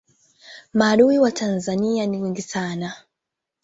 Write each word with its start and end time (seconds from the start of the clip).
maadui 0.73 1.19
wa 1.19 1.31
tanzania 1.31 2.05
ni 2.05 2.21
wengi 2.21 2.41
sana 2.41 2.93